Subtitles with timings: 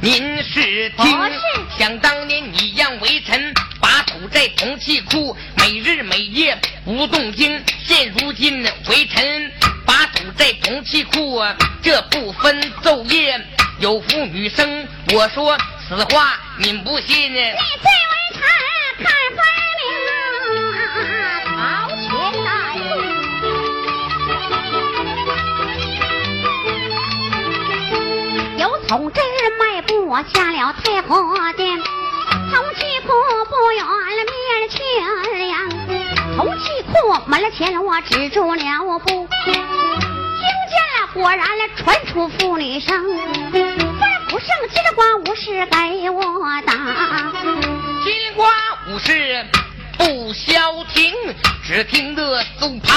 [0.00, 1.18] 您是听。
[1.76, 7.60] 想当年你让微臣把土在铜器库，每日每夜不动静。
[7.84, 9.52] 现如今微臣
[9.84, 11.42] 把守在铜器库，
[11.82, 13.44] 这不分昼夜，
[13.80, 14.86] 有妇女生。
[15.12, 17.40] 我说此话，您不信呢？
[17.40, 18.42] 你最微臣
[19.04, 19.44] 看分。
[28.88, 29.77] 从这儿
[30.08, 33.12] 我下了太和殿，铜器库
[33.50, 34.80] 不远了面前
[35.48, 35.56] 呀，
[36.34, 36.94] 铜器库
[37.26, 39.62] 门前我止住了步，听见
[40.96, 43.04] 了果然了传出妇女声，
[43.52, 43.62] 吩
[44.30, 46.22] 咐圣金瓜武士给我
[46.62, 46.72] 打，
[48.02, 48.48] 金瓜
[48.88, 49.44] 武士
[49.98, 51.12] 不消停，
[51.62, 52.94] 只听得嗖啪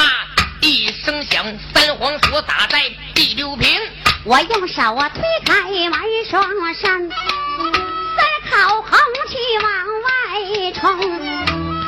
[0.61, 2.79] 一声响，三皇锁打在
[3.13, 3.67] 第六平。
[4.23, 5.99] 我用手啊推开门
[6.29, 6.43] 双
[6.75, 8.91] 扇，三口红
[9.27, 9.71] 气往
[10.03, 10.99] 外冲，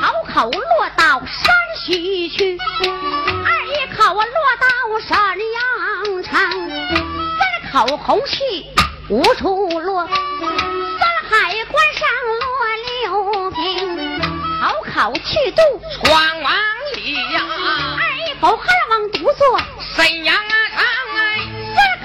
[0.02, 1.54] 头口落到山
[1.86, 2.58] 西去，
[3.46, 4.24] 二一口落
[4.60, 4.66] 到
[5.00, 5.16] 沈
[5.54, 6.34] 阳城，
[7.38, 8.66] 三口红气
[9.10, 12.44] 无处落，三海关上落
[13.04, 14.20] 六平，
[14.60, 15.62] 头口去渡
[16.02, 16.52] 闯王
[16.96, 17.42] 里呀，
[18.00, 19.62] 二一口汉王独坐
[19.96, 20.43] 沈阳。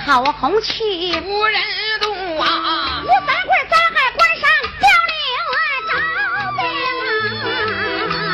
[0.09, 1.61] 好红旗无人
[2.01, 3.03] 动啊！
[3.05, 4.49] 吴三桂在海关上
[4.81, 5.21] 调令
[5.87, 5.93] 招
[6.57, 6.65] 兵
[8.17, 8.25] 啊！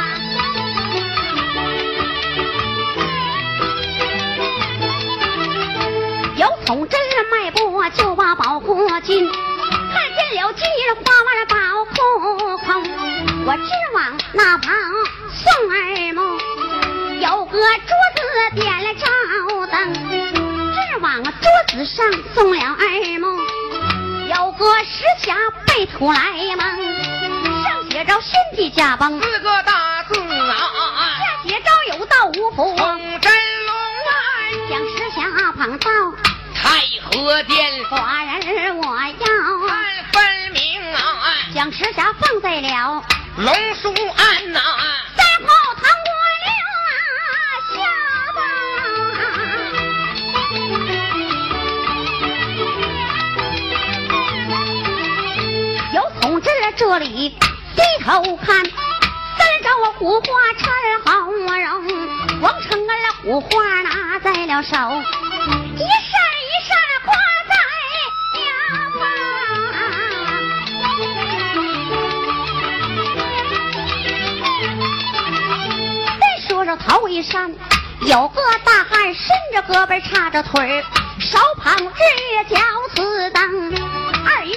[6.36, 7.58] 有从这儿迈步
[7.90, 9.28] 就把保护金，
[21.94, 23.38] 上送了二梦，
[24.26, 25.32] 有个石匣
[25.64, 26.18] 背土来
[26.56, 26.58] 蒙，
[27.62, 29.20] 上写着先帝驾崩
[56.76, 60.26] 这里低头看，三招虎花
[60.58, 60.66] 穿
[61.04, 62.92] 红绒，王成儿
[63.22, 67.14] 虎花拿在了手，一扇一扇挂
[67.48, 67.54] 在
[68.40, 68.42] 腰
[76.20, 77.54] 再说说头一扇，
[78.00, 80.84] 有个大汉伸着胳膊叉着腿
[81.20, 82.58] 手捧日脚
[82.94, 83.83] 刺灯。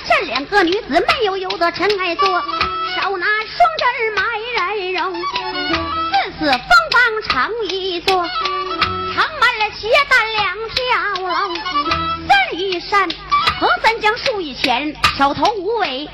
[0.07, 4.23] 这两个女子慢悠悠的尘埃坐，手拿双针埋
[4.55, 6.59] 人容，四四方
[6.91, 10.75] 方成一座，盛满了鞋蛋两条
[11.21, 11.55] 龙。
[12.27, 13.09] 三一扇
[13.59, 16.07] 和三将树一前，手头无尾，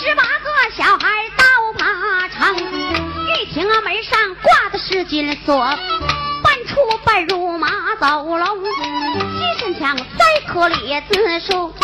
[0.00, 2.56] 十八个小孩刀爬长。
[2.56, 5.58] 玉亭门上挂的是金锁，
[6.42, 8.64] 半出半入马走龙。
[8.64, 11.74] 西山墙栽棵李子树。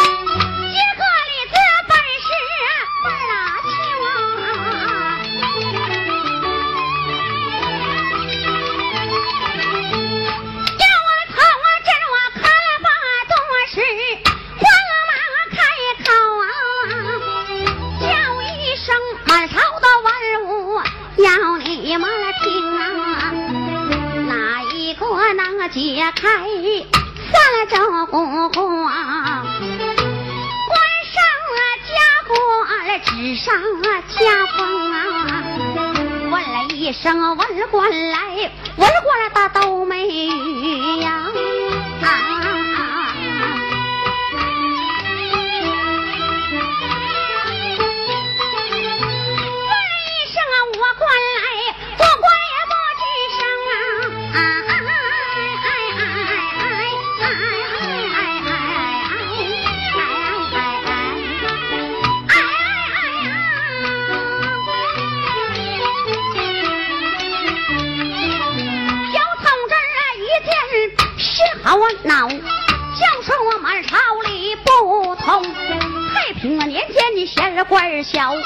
[77.84, 78.38] 儿官儿小，黄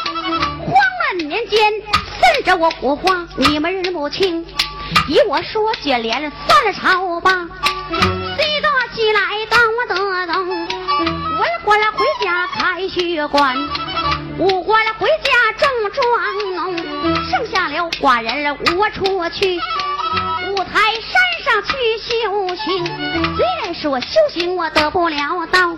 [0.66, 1.72] 乱年间，
[2.18, 4.44] 顺着我古花，你们人不清。
[5.06, 7.46] 依我说，卷帘算了朝吧。
[7.88, 10.48] 西多西来当我得等？
[10.48, 13.56] 文官来回家开学馆，
[14.38, 16.76] 武官来回家种庄农，
[17.30, 19.60] 剩下了寡人我出去。
[20.48, 22.84] 五台山上去修行，
[23.36, 25.76] 虽然说修行我得不了道。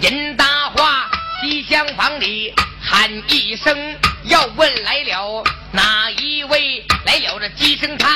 [0.00, 1.10] 人搭话，
[1.42, 3.76] 西厢房里喊一声，
[4.24, 6.82] 要问来了哪一位？
[7.04, 8.10] 来了这鸡声叹，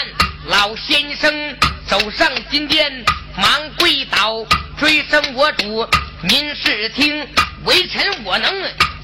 [0.46, 1.54] 老先生
[1.86, 3.04] 走上金殿，
[3.36, 3.46] 忙
[3.78, 4.42] 跪倒，
[4.78, 5.86] 追声我主，
[6.22, 7.28] 您是听，
[7.64, 8.50] 微臣我能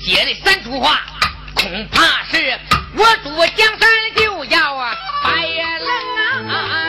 [0.01, 1.03] 解这三出话，
[1.55, 2.59] 恐怕是
[2.97, 6.88] 我主江山就要啊败了啊！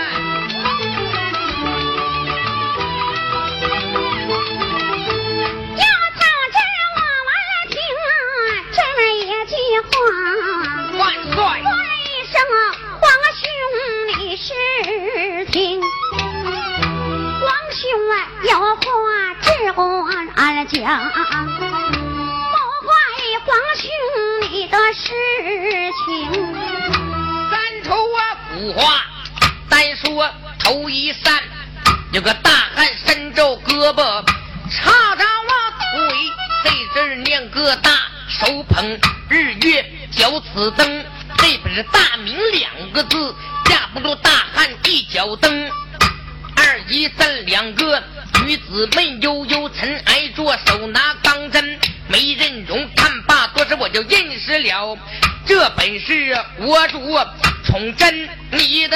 [20.71, 21.58] 讲，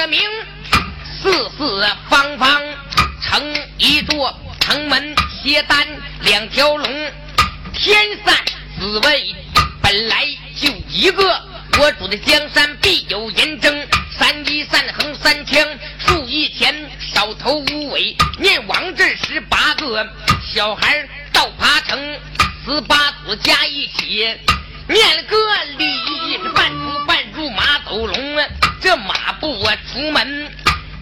[0.06, 0.20] 名。
[1.22, 2.62] 四四方方
[3.22, 3.42] 成
[3.78, 5.86] 一座城门，斜单
[6.20, 7.12] 两条龙，
[7.72, 8.36] 天散
[8.78, 9.34] 紫薇
[9.82, 10.26] 本来。
[10.56, 11.42] 就一个，
[11.80, 13.86] 我主的江山必有人争。
[14.16, 15.66] 三一三横三枪，
[15.98, 18.16] 数一前少头无尾。
[18.38, 20.08] 念王字十八个
[20.46, 21.98] 小孩倒爬成
[22.64, 22.96] 十八
[23.26, 24.24] 子加一起，
[24.88, 25.36] 念了个
[25.76, 28.46] 礼半出半入马走龙啊，
[28.84, 30.52] 这马步我出门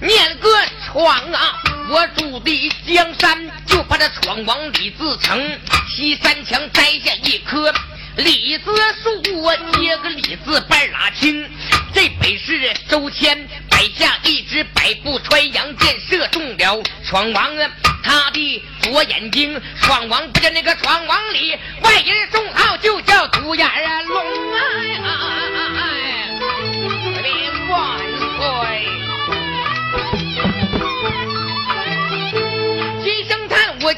[0.01, 0.49] 念个
[0.87, 5.59] 闯啊，我主的江山就怕这闯王李自成
[5.89, 7.75] 西三墙摘下一颗。
[8.19, 8.71] 李子
[9.03, 11.45] 树，我接个李字半拉青。
[11.93, 17.71] 这本是周谦摆下一支百步穿杨箭，射中了闯王啊！
[18.05, 23.69] 他的左眼睛，闯王不叫那个闯王李，外人中号就叫独眼
[24.07, 24.61] 龙啊！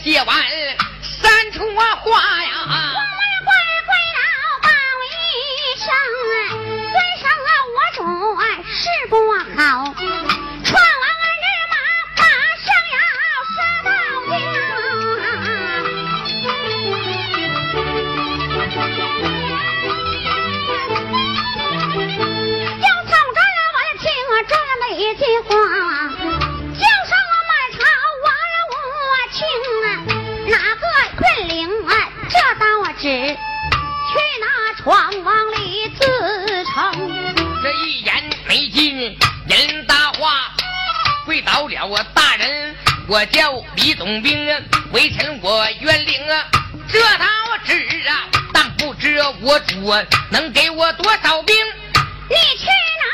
[0.05, 0.37] 叹，我接完
[1.03, 2.51] 三出话呀。
[8.67, 11.75] 是不好，闯王儿日马
[12.17, 12.23] 马
[12.61, 12.97] 上要
[13.55, 13.89] 杀到
[14.29, 14.33] 家，
[22.81, 24.05] 要从这儿我听
[24.49, 25.51] 这么一句话，
[41.87, 42.75] 我大人，
[43.09, 44.61] 我叫李总兵啊，
[44.93, 46.47] 微臣我冤灵啊，
[46.89, 47.27] 这道
[47.65, 47.75] 旨
[48.09, 49.95] 啊，但不知我主
[50.31, 51.55] 能给我多少兵？
[52.29, 53.05] 你去拿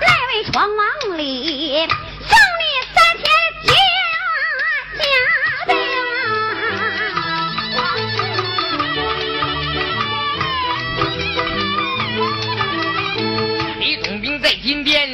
[0.00, 3.26] 那位闯王里，送你三天
[3.64, 3.72] 加
[4.98, 5.02] 加
[5.66, 5.76] 兵。
[14.40, 15.10] 在金殿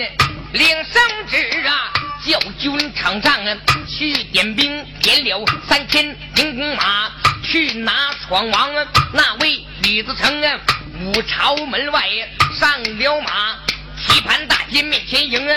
[0.53, 1.84] 领圣旨啊，
[2.25, 6.05] 叫军场上啊去点兵，点了三千
[6.37, 7.13] 营弓马
[7.43, 7.93] 去拿
[8.27, 8.87] 闯王啊。
[9.13, 10.59] 那位李自成啊，
[11.01, 12.03] 五朝门外
[12.59, 13.57] 上了马，
[13.99, 15.55] 棋盘大街面前迎啊，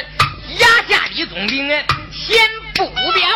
[0.59, 2.37] 压下李总兵啊，先
[2.75, 3.27] 不表。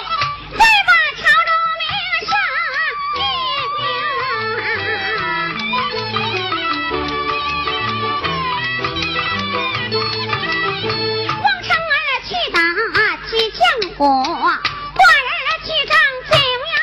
[14.01, 15.31] 我寡人
[15.63, 15.93] 去仗
[16.31, 16.33] 九
[16.73, 16.75] 阳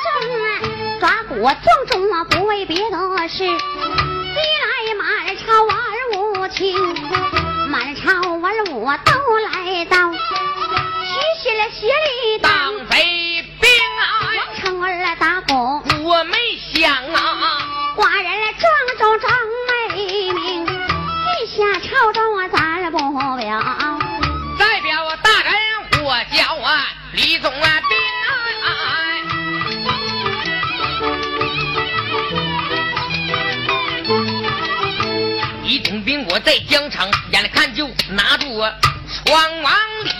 [0.00, 2.96] 中，抓国壮中啊，不为别的
[3.28, 5.76] 事，西来满朝儿
[6.16, 6.74] 无情。
[7.68, 10.16] 满朝文武都来到，齐
[11.42, 13.68] 心了协力当贼兵
[14.00, 14.02] 啊！
[14.34, 16.38] 王成儿打工，我没
[16.72, 17.53] 想啊，
[36.34, 38.68] 我在疆场眼看就拿住我
[39.08, 39.72] 闯王
[40.02, 40.10] 里，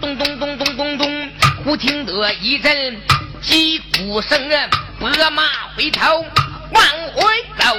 [0.00, 1.32] 咚咚咚咚咚咚，
[1.64, 2.96] 忽听得一阵
[3.42, 4.68] 击鼓声啊，
[5.00, 5.42] 拨马
[5.76, 6.24] 回头
[6.70, 6.84] 往
[7.16, 7.24] 回
[7.58, 7.76] 走，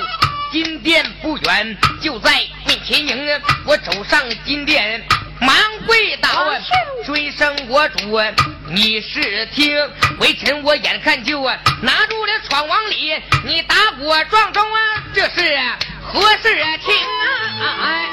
[0.51, 2.29] 金殿不远就在
[2.65, 5.01] 面前迎啊，我走上金殿。
[5.39, 6.45] 忙跪倒，
[7.05, 8.19] 追声我主，
[8.69, 9.77] 你是听？
[10.19, 13.13] 微臣我眼看就啊，拿住了闯王里，
[13.45, 14.79] 你打我撞中啊，
[15.13, 15.55] 这是
[16.13, 16.47] 何事
[16.79, 16.93] 听
[17.57, 18.06] 啊？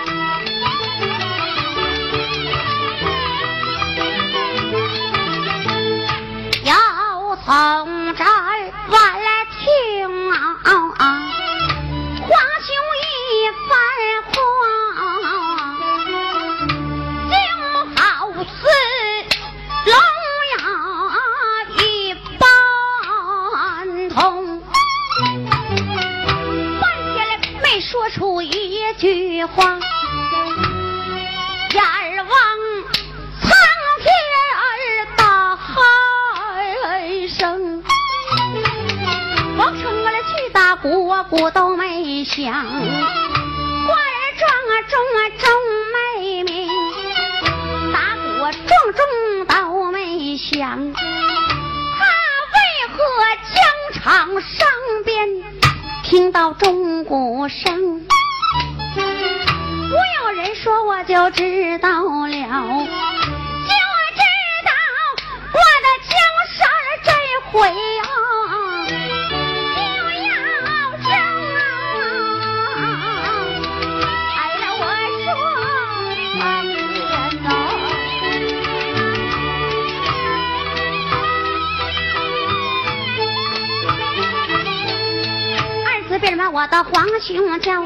[86.54, 87.82] 我的皇兄叫，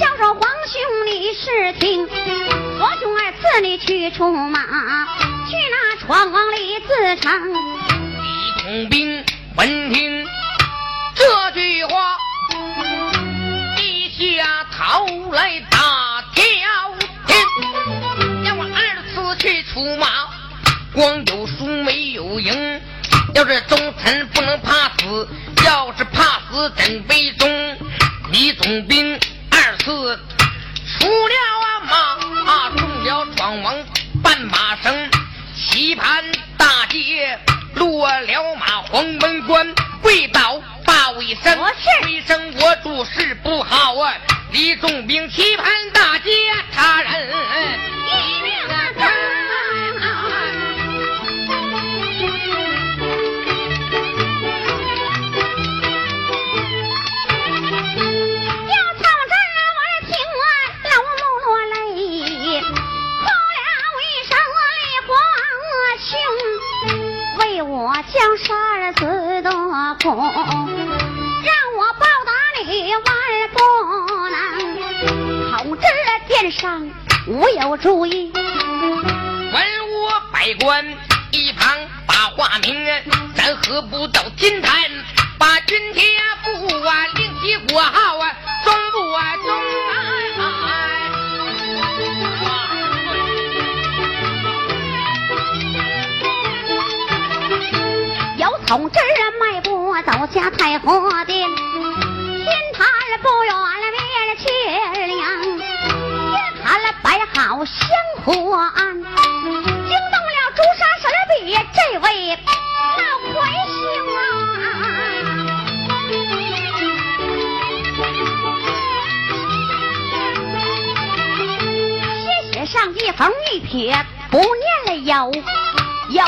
[0.00, 4.60] 叫说皇兄你是听，我兄儿赐你去出马，
[5.46, 7.52] 去那闯王李自成。
[7.52, 9.22] 李通兵
[9.58, 10.26] 闻听
[11.14, 12.11] 这句话，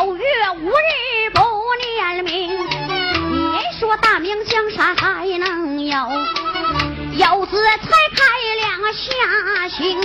[0.04, 0.25] 有月
[0.61, 1.40] 无日不
[1.80, 5.96] 念名，你说大明江山还能有？
[7.14, 8.23] 有子才开
[8.61, 9.99] 两下行，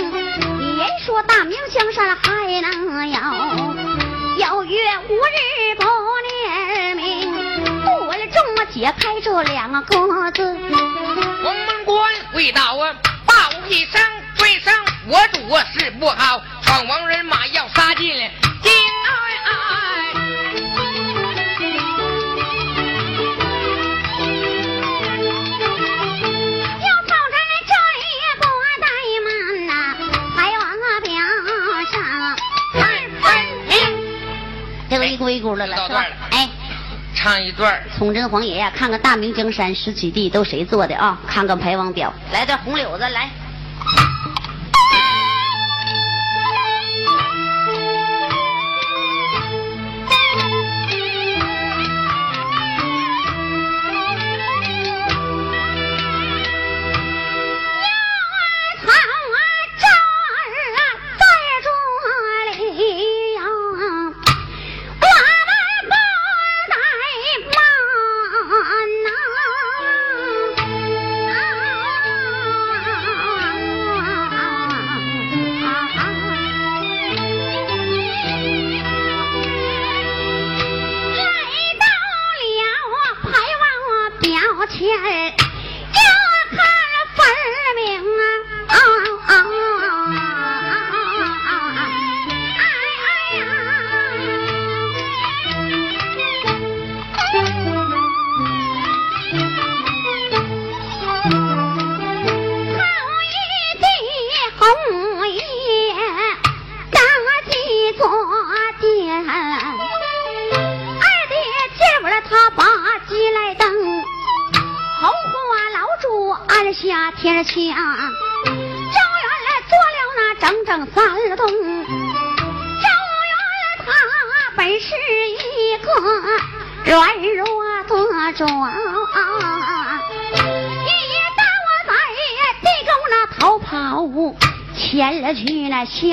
[0.58, 3.18] 你说大明江山还能有？
[4.38, 5.84] 有月无日不
[6.30, 7.30] 念名，
[7.84, 9.82] 不为了众解开这两个
[10.32, 10.42] 字。
[11.44, 13.34] 黄门关未倒啊，报
[13.68, 14.00] 一声，
[14.38, 14.72] 追声
[15.08, 15.40] 我主
[15.78, 18.32] 是不好，闯王人马要杀进来。
[35.40, 36.04] 咕一咕的了，是吧？
[36.32, 36.48] 哎，
[37.14, 41.18] 唱一段崇祯皇爷呀，看看大明江山十七帝都谁做的啊？
[41.26, 43.30] 看看排王表，来段红柳子来。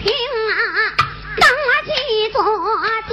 [0.00, 0.02] 平
[0.48, 0.54] 啊，
[1.40, 1.42] 那
[1.84, 1.90] 几
[2.32, 2.36] 座
[3.08, 3.12] 殿，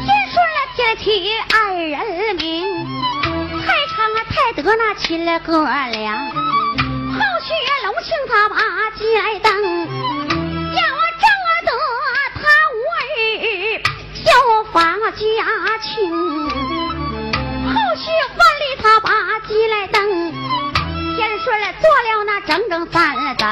[0.00, 1.04] 天顺了天齐
[1.54, 1.94] 二人
[2.36, 2.44] 名，
[3.60, 6.49] 太昌啊太德那亲了哥俩。
[8.02, 8.56] 请他把
[8.96, 9.04] 街
[9.40, 10.82] 灯，要
[11.20, 11.24] 正
[11.66, 11.70] 得
[12.34, 12.40] 他
[12.72, 13.02] 五儿
[14.14, 14.78] 效法
[15.12, 15.18] 家
[15.78, 15.88] 亲。
[17.68, 20.32] 后续万里他把鸡来登，
[21.14, 23.46] 天顺了做了那整整三载。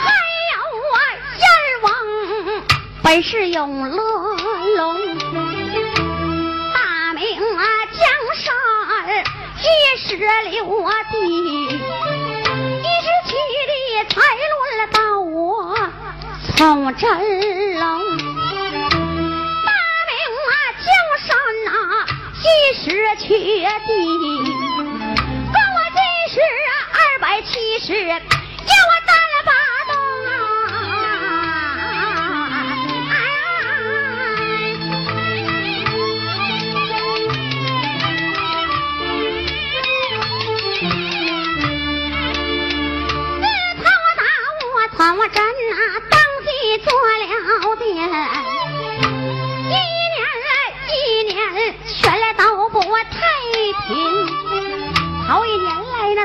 [0.00, 0.04] 还
[0.50, 0.56] 有
[0.94, 0.98] 啊
[1.38, 1.46] 燕
[1.82, 1.86] 王
[3.02, 4.34] 本是永乐
[4.76, 5.18] 龙，
[6.72, 7.22] 大明
[7.58, 8.00] 啊江
[8.34, 8.44] 山
[9.60, 9.64] 一
[9.98, 10.16] 时
[10.50, 11.83] 留地。
[16.56, 17.10] 从真
[17.78, 17.82] 龙，
[18.16, 18.22] 大
[20.06, 20.86] 明啊江
[21.26, 21.28] 山
[21.64, 21.68] 呐
[22.40, 22.84] 一时
[23.18, 23.90] 缺地，
[25.52, 25.98] 跟我今
[26.32, 26.34] 是
[26.92, 27.92] 二百七十。
[28.86, 28.93] 我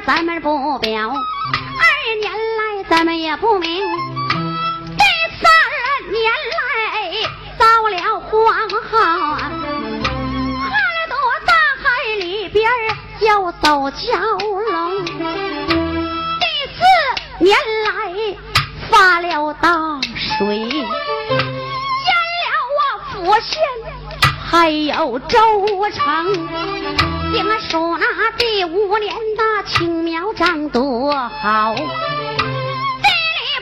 [0.09, 1.85] 咱们不表，二
[2.19, 5.03] 年来咱们也不明，第
[5.37, 5.47] 三
[6.11, 7.13] 年来
[7.59, 8.43] 遭了荒
[8.89, 11.85] 号，哈了多大海
[12.19, 12.67] 里边
[13.19, 14.17] 要走蛟
[14.71, 15.13] 龙，第
[16.73, 16.79] 四
[17.43, 18.35] 年来。
[18.89, 22.79] 发了大水，淹了我
[23.11, 23.61] 府县，
[24.43, 25.37] 还有州
[25.91, 27.08] 城。
[27.31, 31.87] 听说那第五年的青苗长多好，地里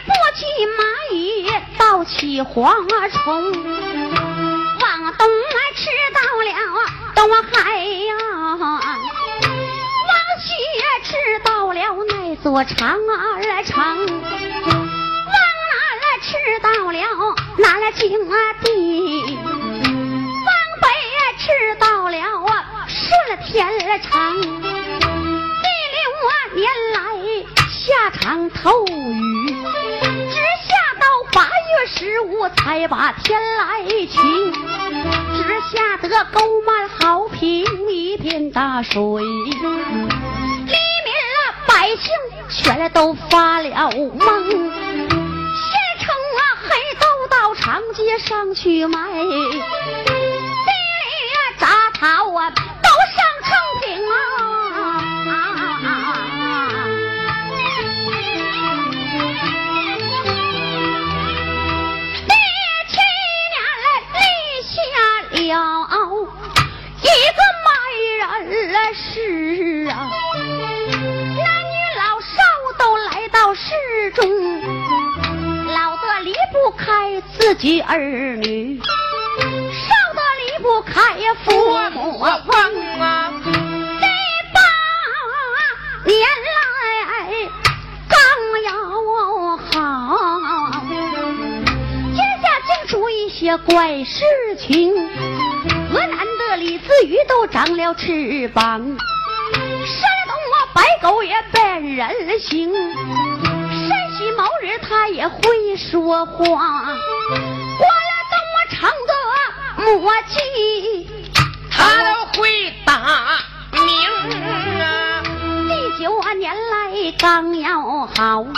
[0.06, 0.46] 不起
[0.78, 0.80] 蚂
[1.14, 3.44] 蚁，倒起蝗虫。
[3.44, 6.50] 往东啊吃到了
[7.14, 8.16] 东海呀，
[8.58, 8.72] 往
[10.40, 11.10] 西也吃
[11.44, 13.76] 到了那座长儿城。
[16.20, 17.00] 吃到了
[17.58, 19.38] 南了京啊地，
[23.08, 23.56] 顺了天
[24.02, 24.12] 成。
[24.42, 26.00] 第六
[26.56, 26.98] 年来
[27.70, 30.36] 下场透雨，直
[30.68, 35.40] 下到八月十五才把天来晴，只
[35.72, 39.56] 下得沟满好平一片大水，黎民
[40.68, 42.12] 了百姓。
[42.50, 44.22] 全都发了懵。
[44.50, 44.58] 县
[46.00, 49.68] 城啊，黑都到长街上去卖，地里
[51.60, 51.68] 杂
[52.00, 52.77] 草啊都上成品啊。
[62.28, 62.32] 第
[62.90, 62.96] 七
[63.54, 63.58] 年
[63.92, 64.36] 立
[64.70, 64.76] 下
[65.32, 65.32] 了
[67.02, 67.68] 一个卖
[68.18, 68.22] 人
[68.74, 69.06] 了事
[69.90, 69.92] 啊，
[70.36, 72.28] 男女老少
[72.78, 73.66] 都来到市
[74.12, 74.22] 中，
[75.74, 77.98] 老的离不开自己儿
[78.36, 78.80] 女，
[80.94, 81.00] 开
[81.44, 81.52] 父
[81.92, 82.30] 母我忘
[83.00, 84.08] 啊，这
[84.54, 84.60] 八
[86.06, 86.18] 年
[86.56, 87.06] 来
[88.10, 88.16] 刚
[88.64, 88.70] 要
[89.72, 89.72] 好，
[92.16, 94.24] 天下竟出一些怪事
[94.58, 94.94] 情，
[95.92, 106.96] 河南的李子鱼都长了翅膀，山东啊白狗也变人形，山西某日他也会说话，
[109.96, 111.08] 我记。
[111.72, 113.40] 他会打
[113.72, 113.82] 鸣
[114.82, 115.24] 啊，
[115.68, 115.72] 第
[116.04, 118.52] 九年来刚要好，天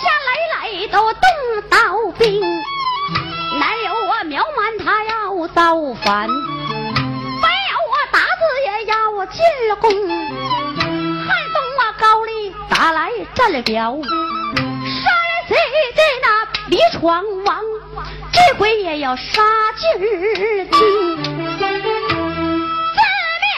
[0.00, 1.20] 下来来都动
[1.68, 1.76] 刀
[2.18, 2.40] 兵，
[3.58, 9.38] 哪有我苗蛮他要造反，非要我打字也要进
[9.80, 9.90] 宫，
[11.26, 15.56] 汉风啊高丽打来战了表，杀了谁
[15.94, 16.26] 的那
[16.68, 17.62] 李闯王，
[18.38, 19.42] 这回也要杀
[19.76, 19.82] 进
[20.70, 20.78] 京。
[21.16, 21.26] 四
[23.42, 23.50] 面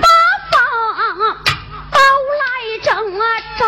[0.00, 0.06] 八
[0.50, 0.56] 方
[1.92, 1.98] 都
[2.40, 2.42] 来
[2.82, 2.88] 争
[3.20, 3.22] 啊
[3.58, 3.60] 战，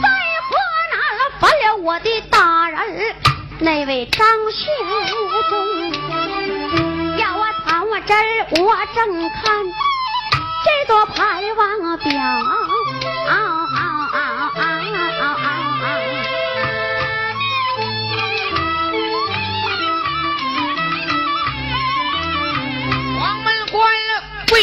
[0.00, 0.06] 在
[0.46, 0.48] 河
[0.92, 0.94] 南
[1.40, 2.78] 犯了我的大人
[3.58, 4.62] 那位张秀
[5.50, 5.52] 忠，
[7.18, 8.98] 要我看我这儿我正
[9.42, 9.44] 看
[10.64, 12.10] 这座牌王表。
[13.28, 13.65] 啊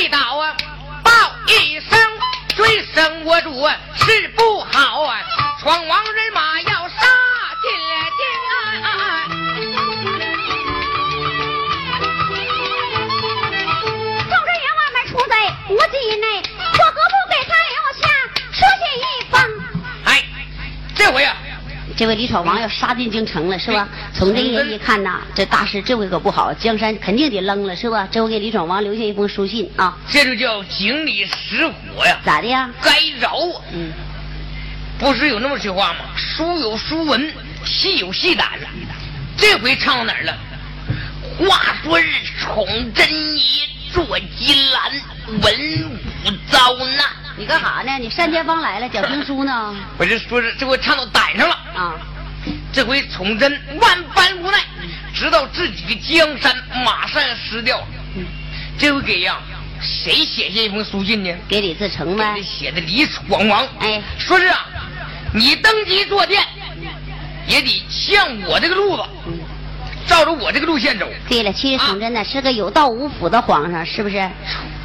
[0.03, 0.53] 跪倒啊，
[1.01, 1.11] 报
[1.47, 1.97] 一声，
[2.57, 5.21] 追声我主啊是不好啊，
[5.61, 7.07] 闯王人马要杀
[7.61, 8.21] 进了京
[8.83, 9.23] 啊！
[14.27, 18.03] 众人员外面出在国际内，我何不给他留下
[18.51, 19.39] 书信一封。
[20.03, 20.21] 哎，
[20.93, 21.33] 这回啊，
[21.95, 23.87] 这位李闯王要杀进京城了，是吧？
[24.13, 28.07] 从这个一看呐，这大师这回可不好，江山肯定得扔了，是吧？
[28.11, 32.69] 这回给李闯王留下一封书信啊，这就叫井里石火呀，咋的呀？
[32.81, 33.61] 该着啊！
[33.73, 33.91] 嗯，
[34.99, 35.99] 不是有那么句话吗？
[36.15, 37.33] 书有书文，
[37.65, 38.67] 戏有戏胆呐。
[39.35, 40.37] 这回唱到哪儿了？
[41.39, 42.07] 话说是
[42.39, 44.05] 崇祯爷坐
[44.37, 44.91] 金兰，
[45.41, 47.05] 文武遭难。
[47.35, 47.97] 你干啥呢？
[47.99, 49.75] 你单田芳来了，讲评书呢？
[49.97, 51.55] 我就说是这回唱到胆上了。
[51.73, 51.95] 啊，
[52.73, 54.57] 这回崇祯万般无奈，
[55.13, 57.87] 知道自己的江山马上要失掉了。
[58.79, 59.37] 这回给呀，
[59.79, 61.31] 谁写下一封书信呢？
[61.47, 62.41] 给李自成呗给。
[62.41, 63.63] 写的李闯王。
[63.79, 64.65] 哎说是啊，
[65.35, 66.43] 你登基坐殿，
[67.47, 69.03] 也得像我这个路子，
[70.07, 71.07] 照着我这个路线走。
[71.29, 74.27] 对了，其实崇祯呢是个有道无府的皇上，是不是？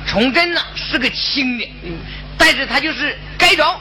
[0.06, 1.66] 崇祯呢是个清的，
[2.36, 3.80] 但是他就是该着，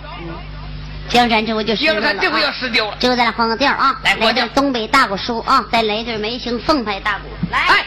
[1.09, 2.53] 江山这回就失落了江山这回要啊？
[2.59, 2.97] 失掉了。
[2.99, 7.59] 这回咱俩换个调啊，来换调东北大鼓书啊，再来一对梅形凤派大鼓，来。
[7.59, 7.85] 哎，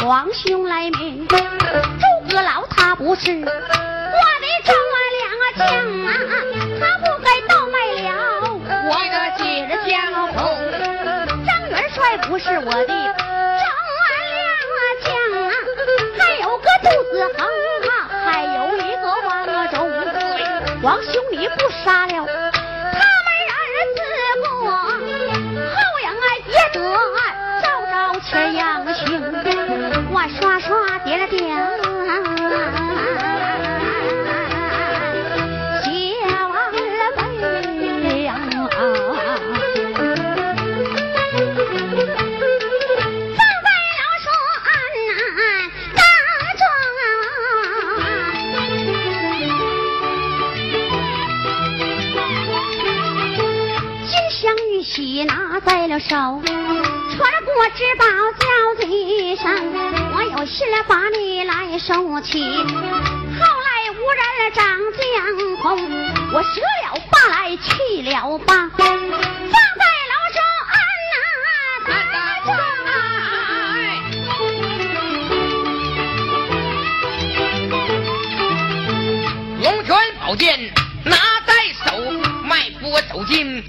[0.00, 1.36] 皇兄来命，诸
[2.28, 3.50] 葛老他不是我的
[4.64, 4.74] 丈
[5.18, 5.24] 两
[5.56, 5.66] 将
[6.06, 6.08] 啊，
[6.80, 8.08] 他不该倒卖了
[8.88, 9.42] 我的姐
[9.88, 9.92] 家
[10.32, 10.32] 红。
[11.46, 12.92] 张元帅不是我的
[54.92, 56.06] 镶玉玺拿在了手。
[56.06, 58.04] 穿过知宝
[58.38, 58.46] 交
[58.80, 59.50] 地上，
[60.14, 62.42] 我有心把你来收起。
[62.44, 62.60] 后
[63.40, 64.22] 来无人
[64.54, 65.00] 掌江
[65.62, 65.66] 红，
[66.32, 70.76] 我舍了疤来去了疤，放在牢中安
[71.10, 71.14] 呐
[79.62, 80.46] 龙泉宝剑
[81.04, 81.50] 拿在
[81.84, 81.96] 手，
[82.44, 83.64] 迈步走进，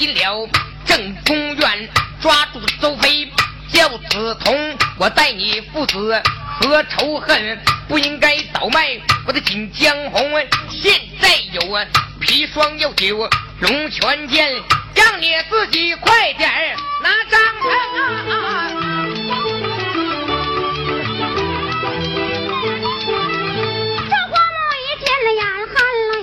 [0.00, 0.48] 进了
[0.86, 1.88] 正宫院
[2.22, 3.30] 抓住周妃
[3.70, 6.22] 叫子童我待你父子
[6.58, 10.22] 和仇恨不应该倒卖我的锦江红。
[10.70, 11.84] 现在有啊
[12.22, 13.28] 砒霜药酒
[13.60, 14.50] 龙泉剑
[14.94, 16.50] 让你自己快点
[17.02, 17.76] 拿张啊
[18.30, 18.70] 啊
[24.08, 25.76] 这花木一见了眼含
[26.12, 26.16] 泪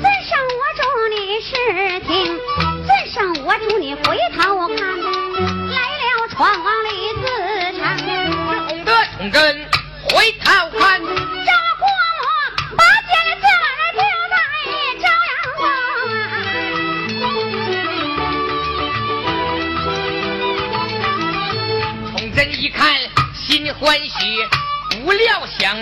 [0.00, 1.52] 尊生我中你事
[2.06, 2.65] 情
[3.18, 6.90] 我祝你回头看来了闯王李
[7.22, 7.26] 自
[7.78, 7.82] 成
[8.68, 9.40] 哄得崇祯
[10.02, 10.44] 回头
[10.78, 12.26] 看杀光了
[12.76, 14.68] 八戒的四老爷
[15.00, 15.60] 在朝阳宫
[22.10, 22.84] 崇祯一看
[23.34, 24.12] 心欢喜
[25.02, 25.74] 不料想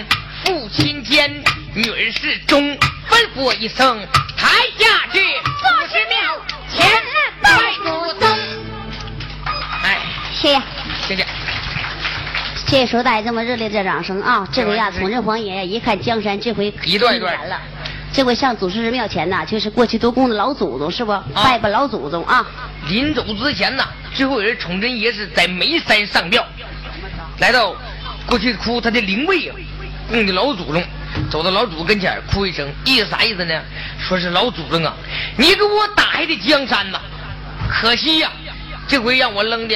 [0.44, 1.42] 父亲见
[1.74, 4.46] 女儿是忠吩咐一声抬
[4.78, 5.18] 下去
[10.44, 10.62] 哎，谢谢，
[11.08, 11.26] 谢谢。
[12.66, 14.46] 谢谢收带这么热烈的掌声啊！
[14.52, 17.58] 这回呀，崇祯皇爷一看江山，这回一段一段了。
[18.12, 21.12] 这回上祖师庙前呐，就是过去都供的老祖宗，是不？
[21.34, 22.46] 拜拜老祖宗啊！
[22.88, 26.44] 临走之前呐，最后人崇祯爷是在眉山上庙，
[27.38, 27.74] 来到
[28.26, 29.56] 过去哭他的灵位啊，
[30.10, 30.84] 供的老祖宗，
[31.30, 33.54] 走到老祖宗跟前哭一声，意思啥意思呢？
[33.98, 34.94] 说是老祖宗啊，
[35.38, 37.00] 你给我打下的江山呐，
[37.68, 38.30] 可惜呀，
[38.86, 39.74] 这回让我扔的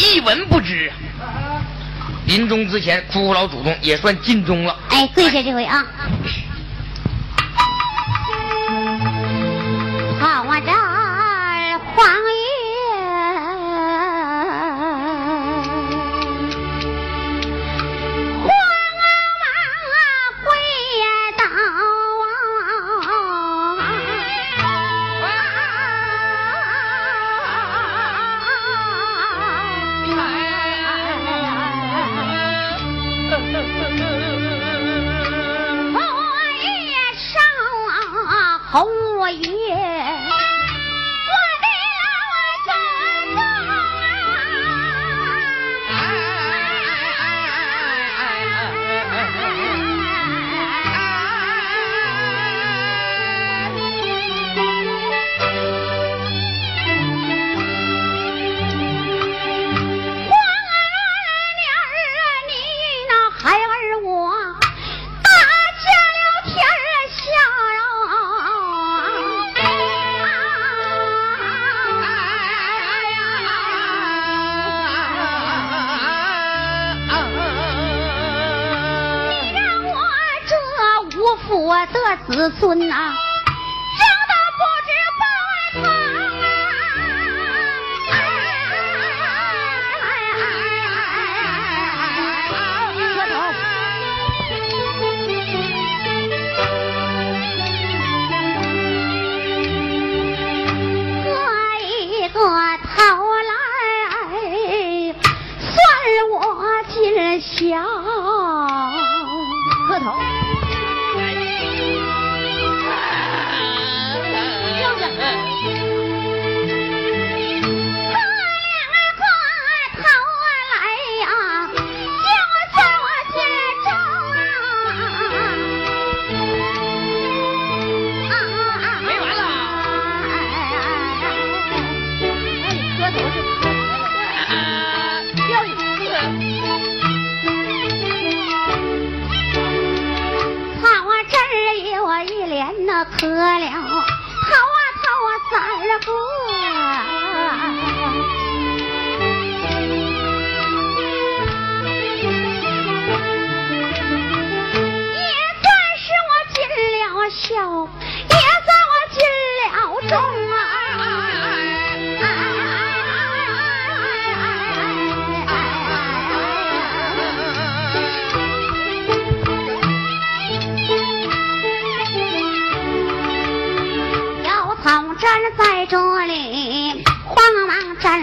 [0.00, 0.90] 一文不值。
[2.26, 4.76] 临终之前哭哭老祖宗也算尽忠了。
[4.88, 5.84] 哎，跪下这回啊！
[10.20, 10.70] 好啊，这
[11.94, 12.06] 皇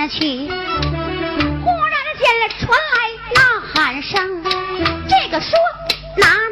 [0.09, 2.25] 去，忽然间
[2.59, 2.97] 传来
[3.35, 3.39] 呐
[3.73, 4.41] 喊声，
[5.07, 5.59] 这个说
[6.15, 6.46] 拿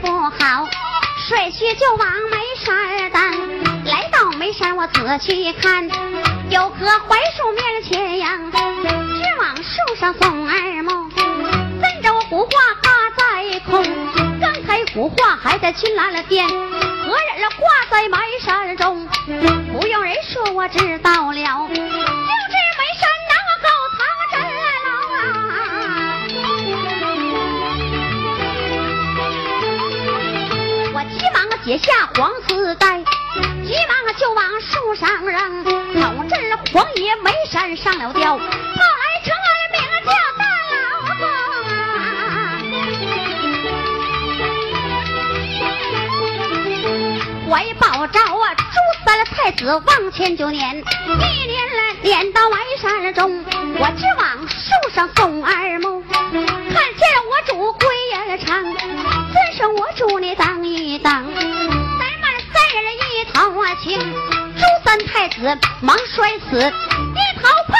[0.00, 0.66] 不好，
[1.28, 5.86] 率去就往眉山登，来到眉山我仔细看。
[6.48, 11.10] 有棵槐树面前呀，直往树上送二梦。
[11.14, 12.50] 跟着我古画
[12.82, 13.84] 挂在空，
[14.40, 19.06] 刚才古画还在青蓝了殿，何人了挂在眉山中？
[19.72, 21.69] 不用人说我知道了，
[31.82, 35.64] 下黄丝带，急忙就往树上扔。
[36.02, 36.38] 好阵
[36.72, 38.44] 黄爷眉山上了吊，后来
[39.24, 40.78] 成儿名叫大老
[41.18, 41.24] 公。
[47.50, 48.62] 怀抱着啊，朱
[49.04, 50.82] 三太子往前就撵，一
[51.46, 53.42] 撵来撵到外山中，
[53.78, 57.88] 我只往树上送二目，看见我主归
[58.28, 61.24] 儿长，遵生我主你当一当。
[63.82, 67.74] 请周三太子忙摔死低头碰